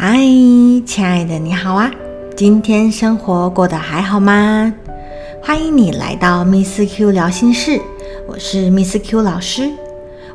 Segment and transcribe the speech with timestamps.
[0.00, 0.16] 嗨，
[0.86, 1.90] 亲爱的，你好啊！
[2.36, 4.72] 今天生活过得还好吗？
[5.42, 7.80] 欢迎你来到 Miss Q 聊心事，
[8.28, 9.68] 我是 Miss Q 老师。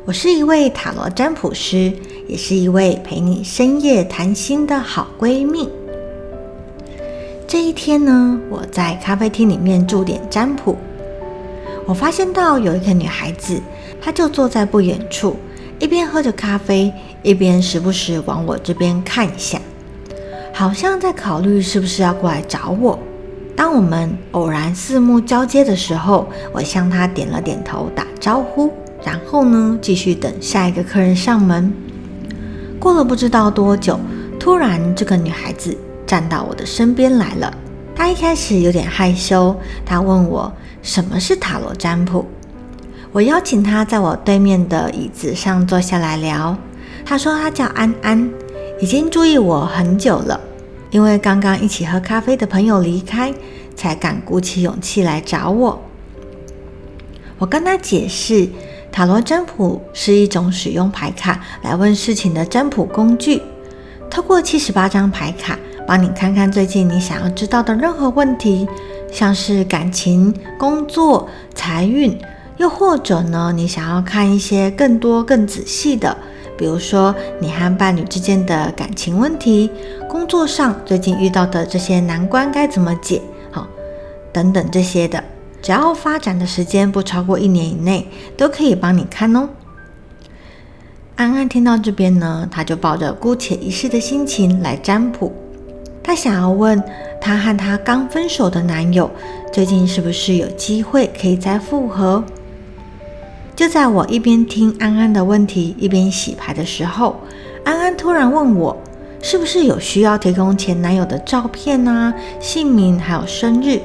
[0.04, 1.90] 我是一位塔罗占卜师，
[2.28, 5.66] 也是一位陪你深夜谈心的好闺蜜。
[7.48, 10.76] 这一天呢，我在咖啡厅里面驻点占卜，
[11.86, 13.58] 我发现到有一个女孩子，
[13.98, 15.34] 她就坐在不远处。
[15.78, 19.60] 一边喝着咖啡，一边时不时往我这边看一下，
[20.52, 22.98] 好像在考虑是不是要过来找我。
[23.56, 28.72] 当我们偶然四目交接的时候，我向他点了点头，打招呼，
[29.04, 31.72] 然后呢，继续等下一个客人上门。
[32.80, 33.98] 过了不知道多久，
[34.38, 37.52] 突然这个女孩子站到我的身边来了。
[37.94, 39.54] 她一开始有点害羞，
[39.86, 42.26] 她问我什么是塔罗占卜。
[43.14, 46.58] 我邀请他在我对面的椅子上坐下来聊。
[47.06, 48.28] 他说他叫安安，
[48.80, 50.40] 已经注意我很久了，
[50.90, 53.32] 因为刚刚一起喝咖啡的朋友离开，
[53.76, 55.80] 才敢鼓起勇气来找我。
[57.38, 58.48] 我跟他解释，
[58.90, 63.40] 塔罗占卜是一种使用牌卡来问事情的占卜工具，
[64.10, 65.56] 透过七十八张牌卡，
[65.86, 68.66] 帮你看看最近你想要知道的任何问题，
[69.12, 72.18] 像是感情、工作、财运。
[72.56, 76.16] 又或者呢，你想要看一些更多、更仔细的，
[76.56, 79.70] 比如说你和伴侣之间的感情问题，
[80.08, 83.20] 工作上最近遇到的这些难关该怎么解？
[83.50, 83.66] 好，
[84.32, 85.24] 等等这些的，
[85.60, 89.48] 只要发展的时间不超过一年以内，都可以帮你看哦。
[91.16, 95.32] 安安听到这边呢，他就抱着姑且一试的心情来占卜，
[96.04, 96.80] 他想要问
[97.20, 99.10] 他和他刚分手的男友，
[99.52, 102.22] 最近是不是有机会可以再复合？
[103.56, 107.20] 就在我一边听安安的问题，一边洗牌的时候，
[107.64, 108.76] 安安突然问我，
[109.22, 113.80] 是不是有需要提供前男友的照片啊、姓名还有生日？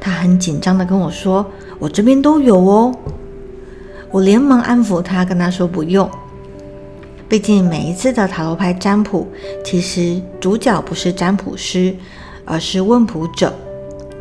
[0.00, 1.44] 她很紧张的跟我说
[1.78, 2.94] ：“我这边都有哦。”
[4.10, 6.10] 我连忙安抚她，跟她说不用。
[7.28, 9.26] 毕竟每一次的塔罗牌占卜，
[9.62, 11.94] 其实主角不是占卜师，
[12.44, 13.52] 而是问卜者。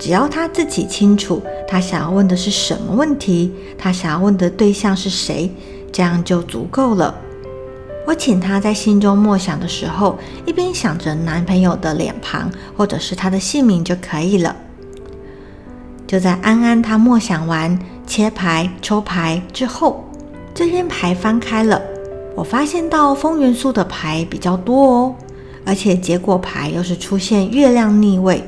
[0.03, 5.49] 只要他自己清楚，他想要问的是什么问题，他想要问的对象是谁，
[5.93, 7.15] 这样就足够了。
[8.05, 14.53] 我请他在心中默想的时候，一边想着男朋友的脸庞或者是他的姓名就可以了。
[16.05, 20.03] 就在安安他默想完、切牌、抽牌之后，
[20.53, 21.81] 这边牌翻开了，
[22.35, 25.15] 我发现到风元素的牌比较多哦，
[25.63, 28.43] 而且结果牌又是出现月亮逆位。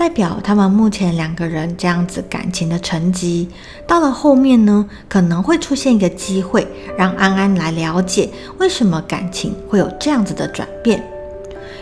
[0.00, 3.46] 代表他们目前两个人这样子感情的成绩，
[3.86, 6.66] 到了后面呢，可能会出现一个机会，
[6.96, 11.06] 让安安来了解为什么感情会有这样子的转变。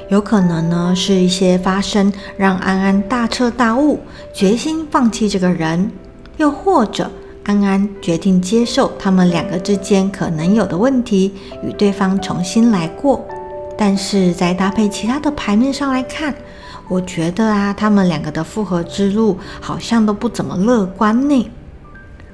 [0.08, 4.00] 有可能呢，是一些发生让安安大彻大悟，
[4.34, 5.88] 决心放弃这个人；
[6.38, 7.08] 又或者
[7.44, 13.24] 安安决定接受他们两个之间可能有的问题，与对方重新来过。
[13.76, 16.34] 但是在搭配其他的牌面上来看。
[16.88, 21.50] 我觉得啊，他们两个的复合之路好像都不怎么乐观呢。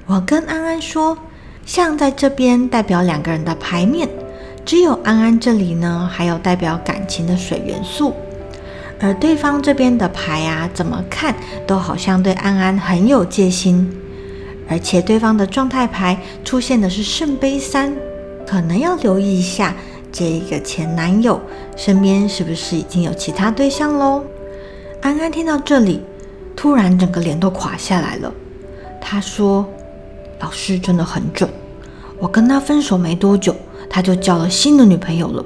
[0.05, 1.17] 我跟安安说，
[1.65, 4.07] 像在这边代表两个人的牌面，
[4.63, 8.13] 只有安安这里呢，还有代表感情的水元素，
[9.01, 11.35] 而对方这边的牌啊，怎么看
[11.67, 13.91] 都好像对安安很有戒心，
[14.69, 17.93] 而且对方的状态牌出现的是圣杯三，
[18.47, 19.73] 可能要留意一下
[20.11, 21.41] 这个前男友
[21.75, 24.23] 身边是不是已经有其他对象喽。
[25.05, 26.01] 安安听到这里，
[26.55, 28.33] 突然整个脸都垮下来了。
[28.99, 29.63] 他说
[30.41, 31.47] ：“老师真的很准，
[32.17, 33.55] 我跟他分手没多久，
[33.87, 35.45] 他就交了新的女朋友了。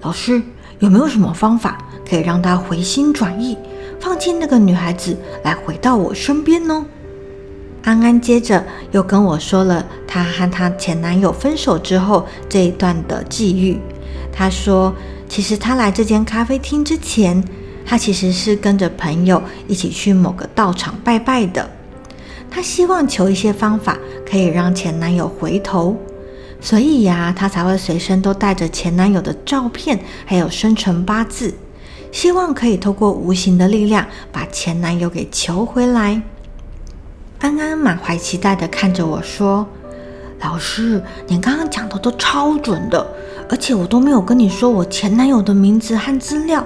[0.00, 0.40] 老师
[0.78, 1.76] 有没有什么方法
[2.08, 3.58] 可以让他回心转意，
[4.00, 5.14] 放弃那个女孩子，
[5.44, 6.86] 来回到我身边呢？”
[7.84, 13.78] 安安接着又跟我说了她和她前男友分手之后这一段的际遇。
[14.32, 14.94] 她说
[15.28, 17.44] ：“其实她来这间咖啡厅之前。”
[17.90, 21.68] 她其实是跟着朋友一起去某个道场拜拜的，
[22.48, 25.96] 她希望求一些方法可以让前男友回头，
[26.60, 31.52] 所以呀，她才会随身都带着前男友的照片，还有生辰八字，
[32.12, 36.22] 希望可以透过无形的力量把前男友给求回来。
[37.40, 39.66] 安安满怀期待的看着我说
[40.38, 43.04] ：“老师，你刚刚讲的都超准的，
[43.48, 46.64] 而且我都没有跟你说我前男友的名字和资料。”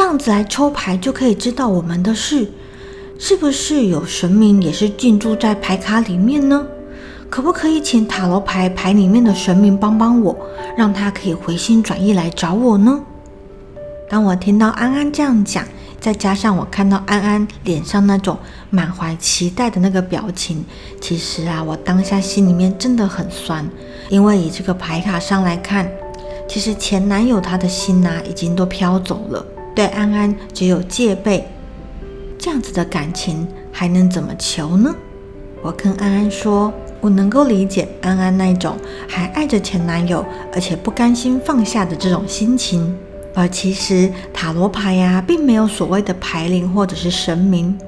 [0.00, 2.50] 这样子来抽牌就可以知道我们的事，
[3.18, 6.66] 是不是有神明也是进驻在牌卡里面呢？
[7.28, 10.34] 可不可以请塔罗牌牌里面的神明帮帮我，
[10.74, 12.98] 让他可以回心转意来找我呢？
[14.08, 15.62] 当我听到安安这样讲，
[16.00, 18.38] 再加上我看到安安脸上那种
[18.70, 20.64] 满怀期待的那个表情，
[20.98, 23.68] 其实啊，我当下心里面真的很酸，
[24.08, 25.86] 因为以这个牌卡上来看，
[26.48, 29.44] 其实前男友他的心呐已经都飘走了，
[29.74, 31.46] 对安安只有戒备，
[32.38, 34.94] 这样子的感情还能怎么求呢？
[35.62, 38.76] 我跟安安说，我能够理解安安那种
[39.06, 42.96] 还爱着前男友，而且不甘心放下的这种心情。
[43.34, 47.78] 而其实塔罗牌呀，并没有所谓的牌灵或者是神明。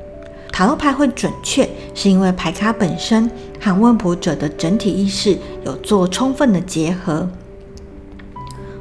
[0.52, 7.28] 塔罗牌会准确，是因为牌卡本身和问卜者的整体意识有做充分的结合。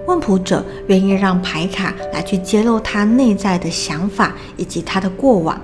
[0.07, 5.59] 问卜者愿意让牌卡来去揭露他内在的想法以及他的过往，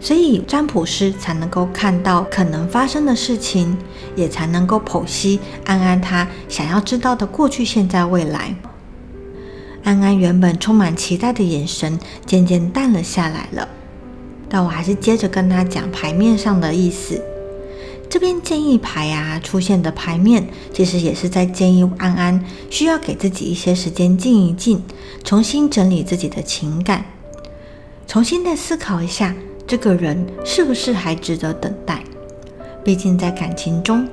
[0.00, 3.76] 所以占卜师才能够看到可能发生的事情，
[4.14, 8.54] 也才能够剖析安安他想要知道的过去、现在、未来。
[9.84, 13.68] 安安原本充满期待的眼神渐渐淡了下来了，
[14.48, 17.20] 但我还是接着跟他讲牌面上的意思。
[18.12, 24.82] 这边建议牌啊出现的牌面，其实也是在建议安安需要给自己一些时间静一静，
[25.24, 27.06] 重新整理自己的情感，
[28.06, 29.34] 重新再思考一下
[29.66, 32.04] 这个人是不是还值得等待。
[32.84, 34.06] 毕竟在感情中，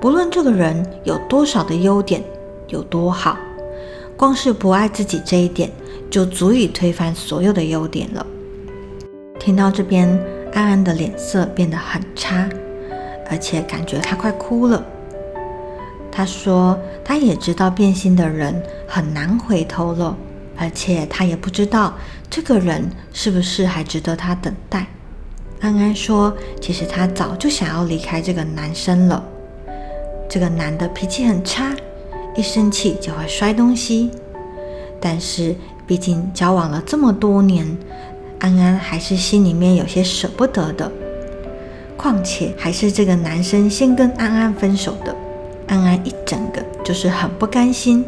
[0.00, 2.24] 不论这个人有多少的优点，
[2.66, 3.38] 有多好。
[4.16, 5.70] 光是不爱自己这一点，
[6.10, 8.26] 就足以推翻所有的优点了。
[9.38, 10.08] 听到这边，
[10.52, 12.48] 安安的脸色变得很差，
[13.30, 14.84] 而且感觉他快哭了。
[16.10, 20.16] 他说：“他也知道变心的人很难回头了，
[20.56, 21.94] 而且他也不知道
[22.30, 24.86] 这个人是不是还值得他等待。”
[25.60, 29.24] 安安说：“其实她早就想要离开这个男生了。
[30.28, 31.74] 这个男的脾气很差。”
[32.36, 34.10] 一生气就会摔东西，
[35.00, 35.54] 但是
[35.86, 37.64] 毕竟交往了这么多年，
[38.40, 40.90] 安安还是心里面有些舍不得的。
[41.96, 45.14] 况且还是这个男生先跟安安分手的，
[45.66, 48.04] 安安一整个就是很不甘心。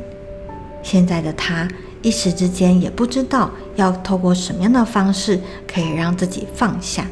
[0.83, 1.69] 现在的他
[2.03, 7.07] 一时之间也不知道要透过什么样的方式可以让自己放下。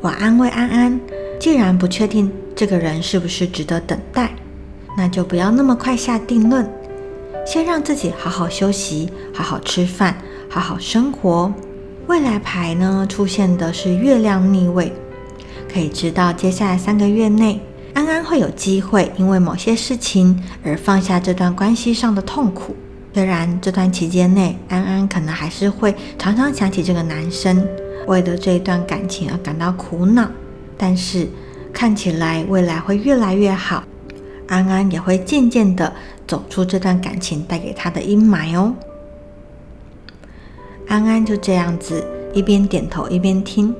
[0.00, 1.00] 我安慰安安，
[1.38, 4.30] 既然不确定这个人是不是值得等待。
[4.94, 6.68] 那就不要那么快下定论，
[7.46, 10.16] 先让自己好好休息，好好吃饭，
[10.50, 11.50] 好好生活。
[12.08, 14.92] 未来牌呢出现的是月亮逆位，
[15.72, 17.58] 可以知道接下来三个月内，
[17.94, 22.76] 安安会有机会因为某些事情而放下这段关系上的痛苦。
[23.14, 27.66] 虽然这段期间内，安安可能还是会常常想起这个男生，
[28.06, 30.28] 为了这一段感情而感到苦恼，
[30.76, 31.26] 但是
[31.72, 33.82] 看起来未来会越来越好。
[34.48, 35.90] 安安也会渐渐的
[36.26, 38.74] 走出这段感情带给他的阴霾哦。
[40.86, 42.04] 安安就这样子
[42.34, 43.74] 一边点头一边听，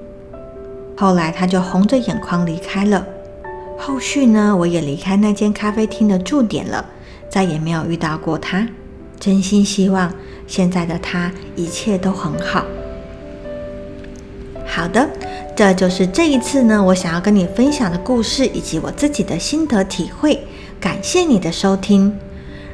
[0.97, 3.07] 后来他就红着眼眶离开了。
[3.79, 6.85] 后续呢，我也离开那间咖啡厅的驻点了，
[7.29, 8.69] 再也没有遇到过他。
[9.19, 10.13] 真心希望
[10.47, 12.65] 现在的他一切都很好。
[14.67, 15.09] 好的，
[15.57, 20.47] 这就是这一次呢，我想要跟你分享的故事以及我自己的心得体会。
[20.81, 22.17] 感谢你的收听。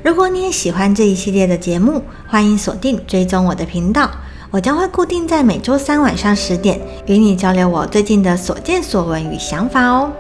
[0.02, 4.10] 如果你也喜欢这一系列的节目，欢迎锁定追踪我的频道。
[4.50, 10.10] 我将会固定在每周三晚上十点与你交流我最近的所见所闻与想法哦。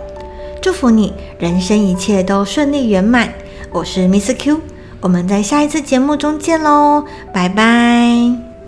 [0.60, 3.32] 祝福你人生一切都顺利圆满。
[3.70, 4.60] 我是 Miss Q，
[5.00, 8.47] 我们在下一次节目中见喽，拜拜。